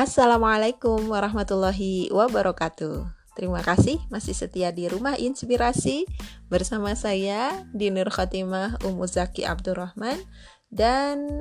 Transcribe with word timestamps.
Assalamualaikum 0.00 1.12
warahmatullahi 1.12 2.08
wabarakatuh. 2.08 3.04
Terima 3.36 3.60
kasih 3.60 4.00
masih 4.08 4.32
setia 4.32 4.72
di 4.72 4.88
Rumah 4.88 5.20
Inspirasi 5.20 6.08
bersama 6.48 6.96
saya 6.96 7.68
Dinur 7.76 8.08
Khotimah 8.08 8.80
Umu 8.88 9.04
Zaki 9.04 9.44
Abdurrahman 9.44 10.16
dan 10.72 11.36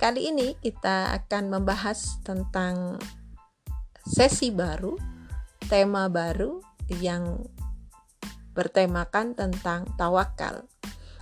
kali 0.00 0.32
ini 0.32 0.56
kita 0.64 1.12
akan 1.12 1.52
membahas 1.52 2.16
tentang 2.24 2.96
sesi 4.00 4.48
baru, 4.48 4.96
tema 5.68 6.08
baru 6.08 6.64
yang 6.88 7.36
bertemakan 8.56 9.36
tentang 9.36 9.84
tawakal. 10.00 10.64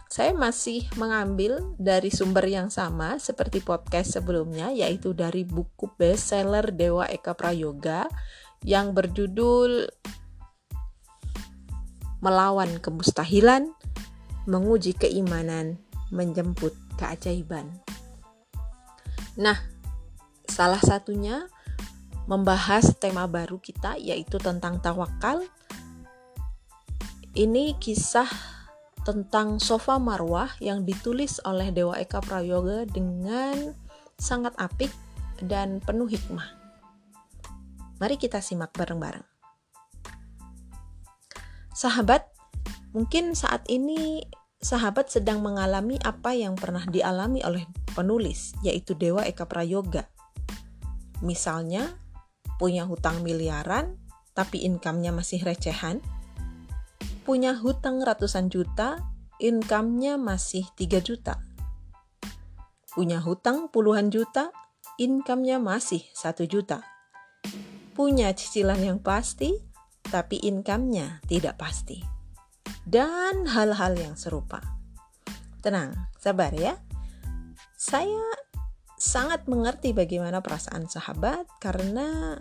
Saya 0.07 0.30
masih 0.38 0.86
mengambil 0.95 1.74
dari 1.83 2.14
sumber 2.14 2.47
yang 2.47 2.70
sama 2.70 3.19
seperti 3.19 3.59
podcast 3.59 4.14
sebelumnya, 4.14 4.70
yaitu 4.70 5.10
dari 5.10 5.42
buku 5.42 5.91
bestseller 5.98 6.70
Dewa 6.70 7.10
Eka 7.10 7.34
Prayoga 7.34 8.06
yang 8.62 8.95
berjudul 8.95 9.91
Melawan 12.23 12.78
Kemustahilan, 12.78 13.74
Menguji 14.47 14.95
Keimanan, 14.95 15.83
Menjemput 16.14 16.73
Keajaiban. 16.95 17.66
Nah, 19.36 19.59
salah 20.47 20.80
satunya 20.80 21.50
membahas 22.30 22.95
tema 22.98 23.27
baru 23.27 23.59
kita 23.59 23.98
yaitu 23.98 24.38
tentang 24.38 24.78
tawakal. 24.78 25.42
Ini 27.36 27.77
kisah 27.77 28.30
tentang 29.06 29.62
Sofa 29.62 30.02
Marwah 30.02 30.51
yang 30.59 30.83
ditulis 30.83 31.38
oleh 31.47 31.70
Dewa 31.70 31.95
Eka 31.95 32.19
Prayoga 32.19 32.83
dengan 32.91 33.70
sangat 34.19 34.50
apik 34.58 34.91
dan 35.39 35.78
penuh 35.78 36.11
hikmah. 36.11 36.50
Mari 38.03 38.19
kita 38.19 38.42
simak 38.42 38.75
bareng-bareng. 38.75 39.22
Sahabat, 41.70 42.27
mungkin 42.91 43.39
saat 43.39 43.62
ini 43.70 44.27
sahabat 44.58 45.06
sedang 45.06 45.39
mengalami 45.39 46.02
apa 46.02 46.34
yang 46.34 46.58
pernah 46.58 46.83
dialami 46.83 47.47
oleh 47.47 47.62
penulis, 47.95 48.58
yaitu 48.67 48.98
Dewa 48.98 49.23
Eka 49.23 49.47
Prayoga. 49.47 50.11
Misalnya, 51.23 51.95
punya 52.58 52.83
hutang 52.91 53.23
miliaran, 53.23 54.02
tapi 54.34 54.67
income-nya 54.67 55.14
masih 55.14 55.47
recehan, 55.47 56.02
punya 57.27 57.58
hutang 57.58 58.06
ratusan 58.06 58.55
juta, 58.55 59.02
income-nya 59.42 60.14
masih 60.14 60.62
3 60.78 61.02
juta. 61.02 61.42
Punya 62.94 63.18
hutang 63.18 63.66
puluhan 63.66 64.14
juta, 64.14 64.55
income-nya 64.94 65.58
masih 65.58 66.06
1 66.14 66.46
juta. 66.46 66.86
Punya 67.98 68.30
cicilan 68.30 68.78
yang 68.78 69.02
pasti, 69.02 69.58
tapi 70.06 70.38
income-nya 70.38 71.18
tidak 71.27 71.58
pasti. 71.58 71.98
Dan 72.86 73.50
hal-hal 73.50 73.98
yang 73.98 74.14
serupa. 74.14 74.62
Tenang, 75.66 75.98
sabar 76.22 76.55
ya. 76.55 76.78
Saya 77.74 78.22
sangat 78.94 79.50
mengerti 79.50 79.90
bagaimana 79.90 80.38
perasaan 80.46 80.86
sahabat 80.86 81.50
karena 81.58 82.38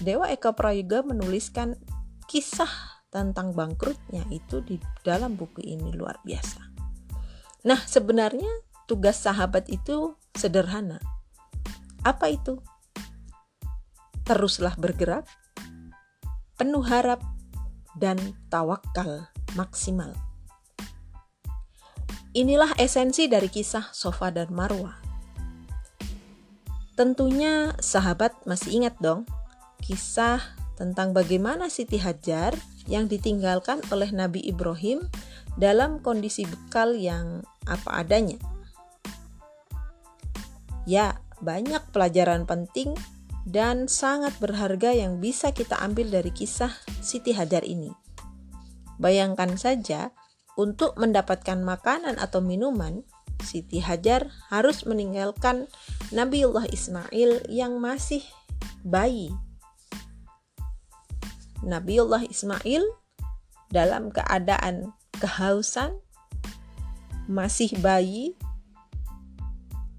Dewa 0.00 0.32
Eka 0.32 0.56
Prayoga 0.56 1.04
menuliskan 1.04 1.76
kisah 2.24 2.97
tentang 3.08 3.56
bangkrutnya 3.56 4.24
itu 4.28 4.60
di 4.60 4.76
dalam 5.00 5.34
buku 5.36 5.64
ini 5.64 5.92
luar 5.96 6.20
biasa. 6.24 6.60
Nah, 7.64 7.80
sebenarnya 7.84 8.48
tugas 8.88 9.20
sahabat 9.20 9.68
itu 9.72 10.16
sederhana. 10.36 11.00
Apa 12.04 12.30
itu? 12.30 12.60
Teruslah 14.24 14.76
bergerak, 14.76 15.24
penuh 16.60 16.84
harap, 16.84 17.24
dan 17.98 18.16
tawakal 18.52 19.26
maksimal. 19.58 20.14
Inilah 22.36 22.70
esensi 22.78 23.26
dari 23.26 23.50
kisah 23.50 23.90
Sofa 23.90 24.30
dan 24.30 24.54
Marwa. 24.54 24.94
Tentunya 26.94 27.74
sahabat 27.82 28.46
masih 28.46 28.82
ingat 28.82 28.94
dong 29.02 29.26
kisah 29.82 30.42
tentang 30.78 31.10
bagaimana 31.14 31.66
Siti 31.66 31.98
Hajar 31.98 32.54
yang 32.88 33.06
ditinggalkan 33.06 33.84
oleh 33.92 34.10
Nabi 34.10 34.42
Ibrahim 34.48 35.04
dalam 35.60 36.00
kondisi 36.00 36.48
bekal 36.48 36.96
yang 36.96 37.44
apa 37.68 38.02
adanya. 38.02 38.40
Ya, 40.88 41.20
banyak 41.44 41.92
pelajaran 41.92 42.48
penting 42.48 42.96
dan 43.44 43.86
sangat 43.86 44.32
berharga 44.40 44.96
yang 44.96 45.20
bisa 45.20 45.52
kita 45.52 45.76
ambil 45.84 46.08
dari 46.08 46.32
kisah 46.32 46.72
Siti 47.04 47.36
Hajar 47.36 47.62
ini. 47.62 47.92
Bayangkan 48.96 49.54
saja, 49.60 50.10
untuk 50.58 50.98
mendapatkan 50.98 51.60
makanan 51.60 52.18
atau 52.18 52.42
minuman, 52.42 53.06
Siti 53.38 53.78
Hajar 53.78 54.32
harus 54.50 54.82
meninggalkan 54.82 55.70
Nabiullah 56.10 56.66
Ismail 56.66 57.46
yang 57.46 57.78
masih 57.78 58.24
bayi 58.82 59.30
Nabiullah 61.66 62.22
Ismail 62.26 62.86
dalam 63.68 64.14
keadaan 64.14 64.94
kehausan, 65.18 65.98
masih 67.26 67.74
bayi, 67.82 68.38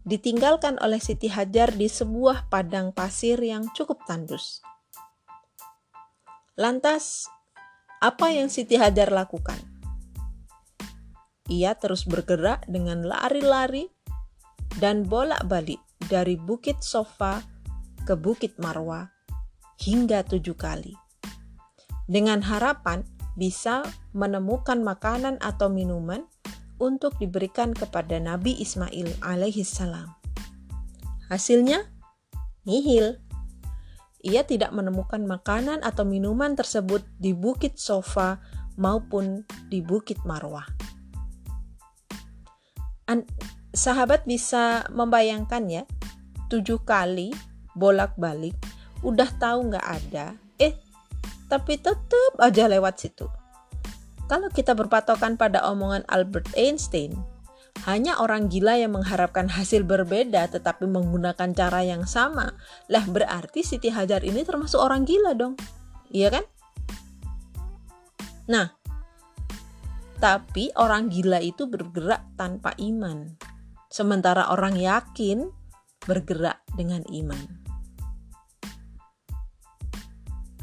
ditinggalkan 0.07 0.79
oleh 0.81 0.97
Siti 0.97 1.27
Hajar 1.29 1.75
di 1.75 1.85
sebuah 1.85 2.49
padang 2.49 2.95
pasir 2.95 3.37
yang 3.43 3.69
cukup 3.75 4.01
tandus. 4.07 4.63
Lantas, 6.57 7.27
apa 7.99 8.31
yang 8.31 8.47
Siti 8.47 8.79
Hajar 8.79 9.11
lakukan? 9.11 9.59
Ia 11.51 11.75
terus 11.75 12.07
bergerak 12.07 12.65
dengan 12.71 13.03
lari-lari 13.03 13.89
dan 14.79 15.03
bolak-balik 15.03 15.81
dari 16.07 16.39
Bukit 16.39 16.79
Sofa 16.79 17.43
ke 18.07 18.15
Bukit 18.15 18.55
Marwa 18.57 19.11
hingga 19.81 20.23
tujuh 20.23 20.55
kali 20.55 21.08
dengan 22.09 22.41
harapan 22.41 23.05
bisa 23.37 23.85
menemukan 24.17 24.81
makanan 24.81 25.37
atau 25.39 25.69
minuman 25.69 26.25
untuk 26.81 27.15
diberikan 27.21 27.71
kepada 27.71 28.17
Nabi 28.17 28.57
Ismail 28.57 29.21
alaihissalam. 29.21 30.09
Hasilnya, 31.29 31.85
nihil. 32.65 33.21
Ia 34.25 34.43
tidak 34.43 34.75
menemukan 34.75 35.23
makanan 35.23 35.85
atau 35.85 36.03
minuman 36.03 36.57
tersebut 36.57 37.05
di 37.21 37.31
Bukit 37.31 37.79
Sofa 37.79 38.41
maupun 38.75 39.47
di 39.71 39.79
Bukit 39.79 40.19
Marwah. 40.27 40.67
An 43.07 43.23
sahabat 43.71 44.27
bisa 44.27 44.83
membayangkan 44.91 45.63
ya, 45.71 45.83
tujuh 46.51 46.83
kali 46.83 47.31
bolak-balik, 47.77 48.57
udah 49.05 49.29
tahu 49.39 49.71
nggak 49.71 49.87
ada, 49.87 50.35
eh 50.59 50.75
tapi 51.49 51.81
tetap 51.81 52.37
aja 52.37 52.69
lewat 52.69 53.01
situ. 53.01 53.25
Kalau 54.29 54.47
kita 54.53 54.77
berpatokan 54.77 55.35
pada 55.35 55.65
omongan 55.65 56.05
Albert 56.05 56.53
Einstein, 56.53 57.17
hanya 57.89 58.21
orang 58.21 58.51
gila 58.51 58.77
yang 58.77 58.93
mengharapkan 58.93 59.49
hasil 59.49 59.81
berbeda 59.87 60.51
tetapi 60.53 60.85
menggunakan 60.85 61.49
cara 61.57 61.81
yang 61.81 62.05
sama. 62.05 62.53
Lah 62.91 63.03
berarti 63.09 63.65
Siti 63.65 63.89
Hajar 63.89 64.21
ini 64.21 64.45
termasuk 64.45 64.77
orang 64.77 65.07
gila 65.07 65.33
dong. 65.33 65.57
Iya 66.13 66.29
kan? 66.39 66.45
Nah, 68.49 68.67
tapi 70.19 70.69
orang 70.75 71.07
gila 71.07 71.39
itu 71.39 71.65
bergerak 71.65 72.35
tanpa 72.35 72.75
iman. 72.77 73.39
Sementara 73.89 74.51
orang 74.53 74.77
yakin 74.77 75.49
bergerak 76.03 76.61
dengan 76.75 77.01
iman. 77.09 77.58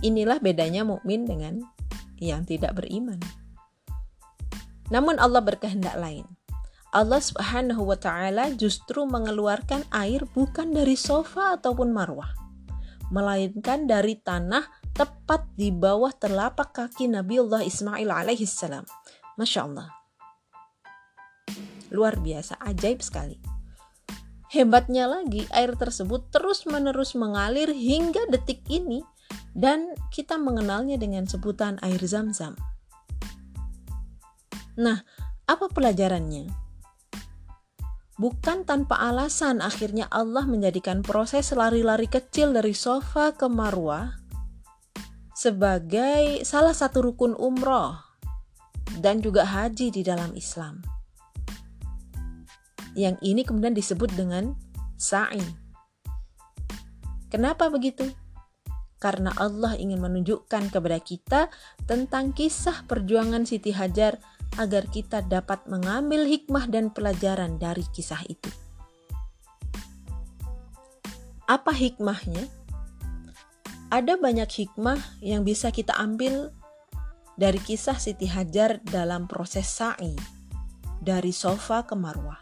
Inilah 0.04 0.40
bedanya 0.40 0.84
mukmin 0.84 1.24
dengan 1.24 1.64
yang 2.20 2.44
tidak 2.44 2.76
beriman. 2.76 3.20
Namun 4.92 5.16
Allah 5.18 5.42
berkehendak 5.42 5.96
lain. 5.96 6.28
Allah 6.94 7.20
Subhanahu 7.20 7.92
wa 7.92 7.98
taala 7.98 8.52
justru 8.56 9.04
mengeluarkan 9.04 9.84
air 9.92 10.24
bukan 10.32 10.72
dari 10.72 10.96
sofa 10.96 11.58
ataupun 11.60 11.92
marwah, 11.92 12.32
melainkan 13.12 13.84
dari 13.84 14.16
tanah 14.16 14.64
tepat 14.96 15.44
di 15.58 15.68
bawah 15.68 16.08
telapak 16.16 16.72
kaki 16.72 17.12
Nabiullah 17.12 17.66
Ismail 17.66 18.08
alaihissalam. 18.08 18.88
Masya 19.36 19.60
Allah. 19.68 19.92
Luar 21.92 22.16
biasa, 22.16 22.56
ajaib 22.64 23.04
sekali. 23.04 23.36
Hebatnya 24.48 25.04
lagi, 25.10 25.44
air 25.52 25.76
tersebut 25.76 26.32
terus-menerus 26.32 27.12
mengalir 27.12 27.68
hingga 27.76 28.24
detik 28.32 28.64
ini 28.72 29.04
dan 29.56 29.96
kita 30.12 30.36
mengenalnya 30.36 31.00
dengan 31.00 31.24
sebutan 31.24 31.80
air 31.80 32.00
zam-zam. 32.04 32.52
Nah, 34.76 35.00
apa 35.48 35.66
pelajarannya? 35.72 36.52
Bukan 38.16 38.64
tanpa 38.64 38.96
alasan 38.96 39.60
akhirnya 39.60 40.08
Allah 40.08 40.48
menjadikan 40.48 41.04
proses 41.04 41.52
lari-lari 41.52 42.08
kecil 42.08 42.56
dari 42.56 42.72
sofa 42.72 43.36
ke 43.36 43.44
marwah 43.44 44.16
sebagai 45.36 46.40
salah 46.48 46.72
satu 46.72 47.04
rukun 47.04 47.36
umroh 47.36 47.92
dan 49.04 49.20
juga 49.20 49.44
haji 49.44 49.92
di 49.92 50.00
dalam 50.00 50.32
Islam. 50.32 50.80
Yang 52.96 53.20
ini 53.20 53.44
kemudian 53.44 53.76
disebut 53.76 54.08
dengan 54.16 54.56
sa'i. 54.96 55.44
Kenapa 57.28 57.68
begitu? 57.68 58.08
Karena 58.96 59.28
Allah 59.36 59.76
ingin 59.76 60.00
menunjukkan 60.00 60.72
kepada 60.72 60.98
kita 61.00 61.40
tentang 61.84 62.32
kisah 62.32 62.88
perjuangan 62.88 63.44
Siti 63.44 63.70
Hajar 63.76 64.16
agar 64.56 64.88
kita 64.88 65.20
dapat 65.20 65.68
mengambil 65.68 66.24
hikmah 66.24 66.64
dan 66.70 66.88
pelajaran 66.88 67.60
dari 67.60 67.84
kisah 67.92 68.24
itu. 68.24 68.48
Apa 71.46 71.70
hikmahnya? 71.70 72.48
Ada 73.92 74.18
banyak 74.18 74.50
hikmah 74.50 74.98
yang 75.22 75.46
bisa 75.46 75.70
kita 75.70 75.94
ambil 75.94 76.50
dari 77.38 77.60
kisah 77.60 78.00
Siti 78.00 78.26
Hajar 78.26 78.82
dalam 78.82 79.28
proses 79.30 79.68
sa'i 79.70 80.16
dari 80.98 81.30
sofa 81.30 81.86
ke 81.86 81.94
marwah. 81.94 82.40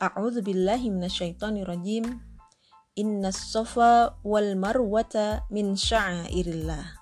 A'udzu 0.00 0.40
billahi 0.40 0.88
minasyaitonir 0.88 1.68
rajim. 1.68 2.29
Inna 2.98 3.30
sofa 3.30 4.18
wal 4.26 4.58
marwata 4.58 5.46
min 5.54 5.78
sya'airillah. 5.78 6.98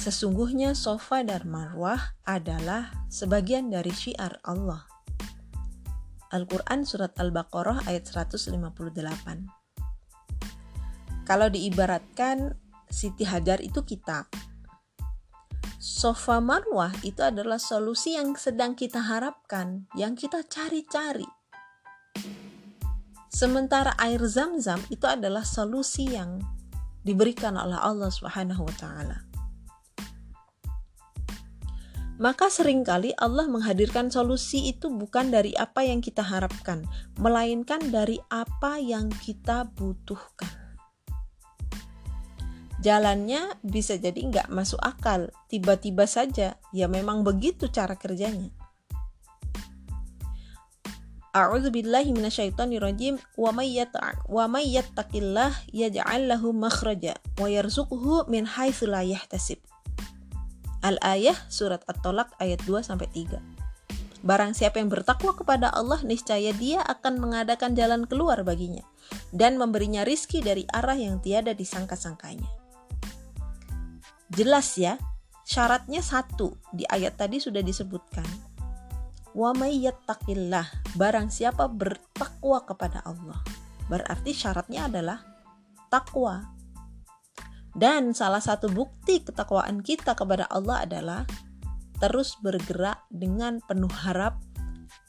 Sesungguhnya 0.00 0.72
sofa 0.72 1.20
dan 1.20 1.44
marwah 1.44 2.16
adalah 2.24 3.04
sebagian 3.12 3.68
dari 3.68 3.92
syiar 3.92 4.40
Allah. 4.40 4.88
Al-Quran 6.32 6.88
Surat 6.88 7.12
Al-Baqarah 7.20 7.84
ayat 7.84 8.08
158 8.08 8.56
Kalau 11.28 11.52
diibaratkan 11.52 12.56
Siti 12.88 13.28
Hajar 13.28 13.60
itu 13.60 13.84
kita 13.84 14.32
Sofa 15.76 16.40
marwah 16.40 16.88
itu 17.04 17.20
adalah 17.20 17.60
solusi 17.60 18.16
yang 18.16 18.32
sedang 18.40 18.72
kita 18.72 19.04
harapkan 19.04 19.84
Yang 19.92 20.24
kita 20.24 20.40
cari-cari 20.48 21.41
Sementara 23.32 23.96
air 23.96 24.20
zam-zam 24.28 24.76
itu 24.92 25.08
adalah 25.08 25.40
solusi 25.40 26.04
yang 26.04 26.36
diberikan 27.00 27.56
oleh 27.56 27.80
Allah 27.80 28.12
Subhanahu 28.12 28.68
wa 28.68 28.76
taala. 28.76 29.18
Maka 32.20 32.52
sering 32.52 32.84
kali 32.84 33.10
Allah 33.18 33.48
menghadirkan 33.48 34.12
solusi 34.12 34.70
itu 34.70 34.92
bukan 34.92 35.32
dari 35.32 35.56
apa 35.56 35.82
yang 35.82 35.98
kita 35.98 36.22
harapkan, 36.22 36.84
melainkan 37.18 37.80
dari 37.90 38.20
apa 38.30 38.78
yang 38.78 39.10
kita 39.10 39.66
butuhkan. 39.74 40.62
Jalannya 42.78 43.58
bisa 43.64 43.98
jadi 43.98 44.18
nggak 44.18 44.54
masuk 44.54 44.78
akal, 44.84 45.34
tiba-tiba 45.50 46.06
saja, 46.06 46.60
ya 46.70 46.86
memang 46.86 47.26
begitu 47.26 47.66
cara 47.72 47.98
kerjanya. 47.98 48.54
A'udzu 51.32 51.72
billahi 51.72 52.12
minasyaitonir 52.12 52.84
rajim 52.84 53.16
wa 53.40 53.56
may 53.56 53.72
wa 54.28 54.44
may 54.52 54.68
yattaqillah 54.68 55.64
yaj'al 55.72 56.28
lahu 56.28 56.52
makhraja 56.52 57.16
wa 57.40 57.48
yarzuqhu 57.48 58.28
min 58.28 58.44
haitsu 58.44 58.84
la 58.84 59.00
yahtasib. 59.00 59.56
Al-Ayah 60.84 61.32
surat 61.48 61.80
At-Tolak 61.88 62.36
ayat 62.36 62.60
2 62.68 62.84
sampai 62.84 63.08
3. 63.16 63.40
Barang 64.20 64.52
siapa 64.52 64.76
yang 64.76 64.92
bertakwa 64.92 65.32
kepada 65.32 65.72
Allah, 65.72 66.04
niscaya 66.04 66.52
dia 66.52 66.84
akan 66.84 67.16
mengadakan 67.16 67.72
jalan 67.72 68.04
keluar 68.04 68.44
baginya 68.44 68.84
dan 69.32 69.56
memberinya 69.56 70.04
rizki 70.04 70.44
dari 70.44 70.68
arah 70.68 71.00
yang 71.00 71.16
tiada 71.24 71.56
disangka-sangkanya. 71.56 72.46
Jelas 74.28 74.76
ya, 74.76 75.00
syaratnya 75.48 76.04
satu, 76.04 76.60
di 76.76 76.84
ayat 76.92 77.16
tadi 77.16 77.40
sudah 77.40 77.64
disebutkan. 77.64 78.51
Wa 79.32 79.56
mayyattaqillah, 79.56 80.96
barang 80.96 81.32
siapa 81.32 81.68
bertakwa 81.68 82.64
kepada 82.68 83.00
Allah. 83.08 83.40
Berarti 83.88 84.36
syaratnya 84.36 84.88
adalah 84.88 85.24
takwa, 85.88 86.52
dan 87.72 88.12
salah 88.12 88.40
satu 88.44 88.68
bukti 88.68 89.24
ketakwaan 89.24 89.80
kita 89.80 90.12
kepada 90.12 90.44
Allah 90.52 90.84
adalah 90.84 91.24
terus 91.96 92.36
bergerak 92.44 93.00
dengan 93.08 93.64
penuh 93.64 93.88
harap 93.88 94.36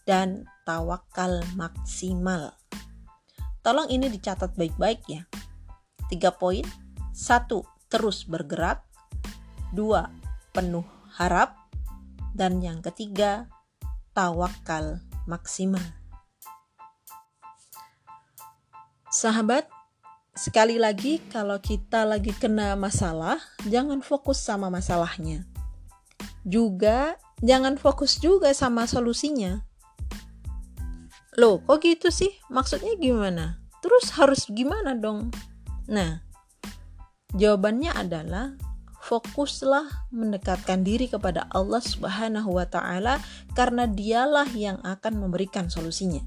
dan 0.08 0.48
tawakal 0.64 1.44
maksimal. 1.60 2.56
Tolong 3.64 3.88
ini 3.92 4.08
dicatat 4.12 4.56
baik-baik 4.56 5.02
ya. 5.08 5.24
Tiga 6.08 6.36
poin. 6.36 6.64
Satu, 7.16 7.64
terus 7.88 8.28
bergerak. 8.28 8.84
Dua, 9.72 10.08
penuh 10.52 10.84
harap. 11.16 11.56
Dan 12.36 12.60
yang 12.60 12.84
ketiga, 12.84 13.48
tawakal 14.14 15.02
maksimal. 15.28 15.84
Sahabat, 19.14 19.70
Sekali 20.34 20.82
lagi, 20.82 21.22
kalau 21.30 21.62
kita 21.62 22.10
lagi 22.10 22.34
kena 22.34 22.74
masalah, 22.74 23.38
jangan 23.70 24.02
fokus 24.02 24.42
sama 24.42 24.66
masalahnya. 24.74 25.46
Juga 26.42 27.22
jangan 27.46 27.78
fokus 27.78 28.18
juga 28.18 28.50
sama 28.58 28.90
solusinya. 28.90 29.62
Loh, 31.38 31.62
kok 31.62 31.86
gitu 31.86 32.10
sih? 32.10 32.34
Maksudnya 32.50 32.98
gimana? 32.98 33.62
Terus 33.86 34.10
harus 34.18 34.50
gimana 34.50 34.98
dong? 34.98 35.30
Nah, 35.86 36.26
jawabannya 37.38 37.94
adalah 37.94 38.58
fokuslah 39.04 40.08
mendekatkan 40.16 40.88
diri 40.88 41.12
kepada 41.12 41.44
Allah 41.52 41.84
Subhanahu 41.84 42.56
wa 42.56 42.64
taala 42.64 43.20
karena 43.52 43.84
dialah 43.84 44.48
yang 44.56 44.80
akan 44.80 45.20
memberikan 45.20 45.68
solusinya. 45.68 46.24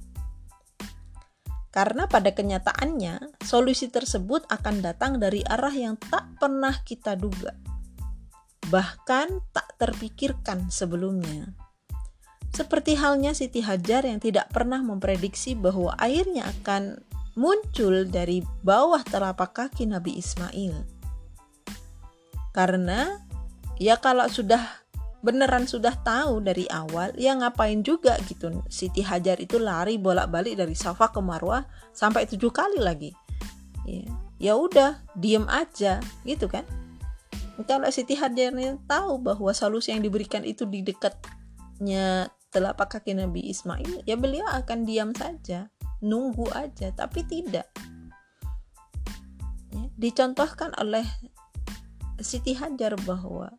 Karena 1.73 2.08
pada 2.08 2.32
kenyataannya, 2.32 3.37
solusi 3.44 3.88
tersebut 3.93 4.49
akan 4.49 4.81
datang 4.81 5.20
dari 5.20 5.44
arah 5.44 5.73
yang 5.73 5.96
tak 6.00 6.25
pernah 6.40 6.73
kita 6.84 7.17
duga, 7.20 7.52
bahkan 8.73 9.44
tak 9.52 9.76
terpikirkan 9.76 10.72
sebelumnya. 10.72 11.52
Seperti 12.56 12.96
halnya 12.96 13.36
Siti 13.36 13.60
Hajar 13.60 14.08
yang 14.08 14.24
tidak 14.24 14.48
pernah 14.48 14.81
memprediksi 14.81 15.53
bahwa 15.53 15.93
airnya 16.01 16.48
akan 16.48 17.05
muncul 17.36 18.08
dari 18.08 18.41
bawah 18.65 19.05
telapak 19.05 19.53
kaki 19.53 19.84
Nabi 19.84 20.17
Ismail. 20.17 20.95
Karena 22.56 23.20
ya 23.77 24.01
kalau 24.01 24.25
sudah 24.32 24.65
beneran 25.20 25.69
sudah 25.69 25.93
tahu 26.01 26.41
dari 26.41 26.65
awal 26.72 27.13
ya 27.20 27.36
ngapain 27.36 27.84
juga 27.84 28.17
gitu. 28.25 28.65
Siti 28.72 29.05
Hajar 29.05 29.36
itu 29.36 29.60
lari 29.60 30.01
bolak-balik 30.01 30.56
dari 30.56 30.72
Safa 30.72 31.13
ke 31.13 31.20
Marwah 31.20 31.69
sampai 31.93 32.25
tujuh 32.25 32.48
kali 32.48 32.81
lagi. 32.81 33.13
Ya 33.84 34.08
ya 34.36 34.53
udah 34.56 35.05
diem 35.17 35.44
aja 35.48 36.01
gitu 36.25 36.48
kan? 36.48 36.65
Kalau 37.65 37.89
Siti 37.89 38.17
Hajar 38.17 38.53
tahu 38.84 39.20
bahwa 39.20 39.53
solusi 39.53 39.93
yang 39.93 40.05
diberikan 40.05 40.44
itu 40.44 40.69
di 40.69 40.84
dekatnya 40.84 42.29
telapak 42.53 43.01
kaki 43.01 43.17
Nabi 43.17 43.53
Ismail 43.53 44.05
ya 44.08 44.17
beliau 44.17 44.48
akan 44.48 44.89
diam 44.89 45.13
saja 45.13 45.69
nunggu 46.05 46.48
aja 46.53 46.93
tapi 46.93 47.25
tidak. 47.25 47.69
Ya, 49.72 49.84
dicontohkan 49.96 50.72
oleh 50.77 51.05
Siti 52.20 52.56
Hajar 52.56 52.96
bahwa 53.05 53.53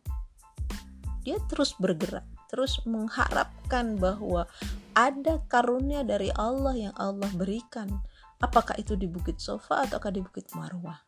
dia 1.22 1.36
terus 1.52 1.76
bergerak, 1.76 2.24
terus 2.48 2.80
mengharapkan 2.88 4.00
bahwa 4.00 4.48
ada 4.96 5.44
karunia 5.46 6.02
dari 6.02 6.32
Allah 6.34 6.74
yang 6.88 6.94
Allah 6.96 7.28
berikan. 7.36 8.00
Apakah 8.40 8.78
itu 8.80 8.96
di 8.96 9.04
Bukit 9.04 9.38
Sofa 9.42 9.84
ataukah 9.84 10.08
di 10.08 10.24
Bukit 10.24 10.50
Marwah? 10.56 10.98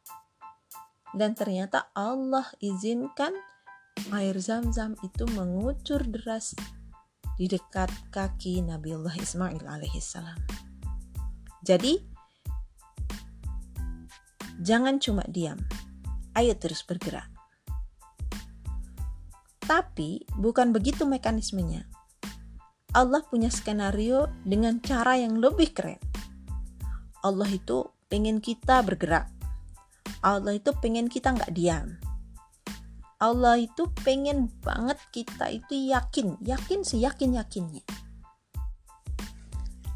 Dan 1.11 1.35
ternyata 1.35 1.91
Allah 1.97 2.47
izinkan 2.63 3.35
air 4.15 4.37
zam-zam 4.39 4.95
itu 5.03 5.27
mengucur 5.35 6.05
deras 6.07 6.55
di 7.41 7.49
dekat 7.49 7.89
kaki 8.13 8.61
Nabiullah 8.61 9.17
Ismail 9.17 9.65
alaihissalam. 9.65 10.37
Jadi, 11.65 11.97
jangan 14.61 15.01
cuma 15.01 15.25
diam, 15.25 15.57
ayo 16.37 16.53
terus 16.61 16.85
bergerak. 16.85 17.40
Tapi 19.71 20.27
bukan 20.35 20.75
begitu 20.75 21.07
mekanismenya. 21.07 21.87
Allah 22.91 23.23
punya 23.23 23.55
skenario 23.55 24.27
dengan 24.43 24.83
cara 24.83 25.15
yang 25.15 25.39
lebih 25.39 25.71
keren. 25.71 26.03
Allah 27.23 27.47
itu 27.47 27.87
pengen 28.11 28.43
kita 28.43 28.83
bergerak. 28.83 29.31
Allah 30.27 30.59
itu 30.59 30.75
pengen 30.83 31.07
kita 31.07 31.31
nggak 31.31 31.55
diam. 31.55 32.03
Allah 33.23 33.63
itu 33.63 33.87
pengen 34.03 34.51
banget 34.59 34.99
kita 35.15 35.55
itu 35.55 35.95
yakin, 35.95 36.35
yakin 36.43 36.83
seyakin-yakinnya. 36.83 37.87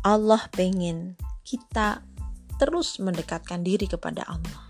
Allah 0.07 0.47
pengen 0.55 1.19
kita 1.43 2.07
terus 2.63 3.03
mendekatkan 3.03 3.67
diri 3.67 3.91
kepada 3.91 4.23
Allah. 4.29 4.63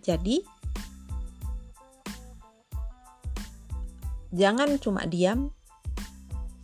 Jadi, 0.00 0.46
jangan 4.34 4.76
cuma 4.82 5.06
diam, 5.06 5.54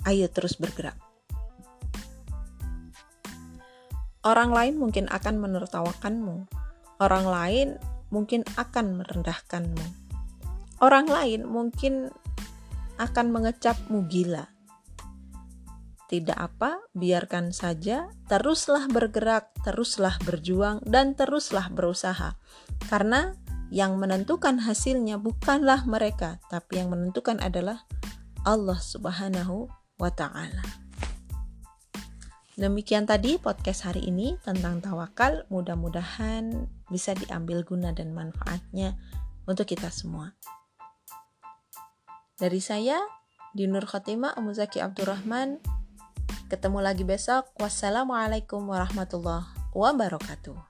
ayo 0.04 0.26
terus 0.26 0.58
bergerak. 0.58 0.98
Orang 4.20 4.52
lain 4.52 4.76
mungkin 4.76 5.08
akan 5.08 5.40
menertawakanmu, 5.40 6.50
orang 7.00 7.24
lain 7.24 7.68
mungkin 8.12 8.44
akan 8.58 9.00
merendahkanmu, 9.00 9.86
orang 10.84 11.08
lain 11.08 11.48
mungkin 11.48 12.12
akan 13.00 13.32
mengecapmu 13.32 14.04
gila. 14.12 14.44
Tidak 16.10 16.34
apa, 16.34 16.82
biarkan 16.90 17.54
saja, 17.54 18.10
teruslah 18.26 18.90
bergerak, 18.90 19.54
teruslah 19.62 20.18
berjuang, 20.26 20.82
dan 20.82 21.14
teruslah 21.14 21.70
berusaha. 21.70 22.34
Karena 22.90 23.38
yang 23.70 23.96
menentukan 24.02 24.58
hasilnya 24.58 25.16
bukanlah 25.22 25.86
mereka, 25.86 26.42
tapi 26.50 26.82
yang 26.82 26.90
menentukan 26.90 27.38
adalah 27.38 27.86
Allah 28.42 28.76
Subhanahu 28.76 29.70
wa 30.02 30.10
Ta'ala. 30.10 30.60
Demikian 32.58 33.08
tadi 33.08 33.40
podcast 33.40 33.88
hari 33.88 34.10
ini 34.10 34.36
tentang 34.44 34.84
tawakal. 34.84 35.48
Mudah-mudahan 35.48 36.68
bisa 36.92 37.16
diambil 37.16 37.64
guna 37.64 37.94
dan 37.94 38.12
manfaatnya 38.12 39.00
untuk 39.48 39.64
kita 39.64 39.88
semua. 39.88 40.36
Dari 42.36 42.60
saya, 42.60 43.00
Dinur 43.56 43.86
Khotimah 43.88 44.36
Amuzaki 44.36 44.82
Abdurrahman. 44.82 45.62
Ketemu 46.50 46.78
lagi 46.82 47.06
besok. 47.06 47.48
Wassalamualaikum 47.56 48.66
warahmatullahi 48.66 49.46
wabarakatuh. 49.72 50.69